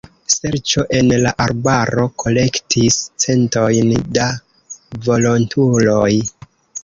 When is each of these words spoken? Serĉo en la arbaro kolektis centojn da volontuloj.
Serĉo 0.33 0.83
en 0.99 1.11
la 1.25 1.33
arbaro 1.43 2.05
kolektis 2.23 2.97
centojn 3.25 3.93
da 4.17 4.25
volontuloj. 5.09 6.11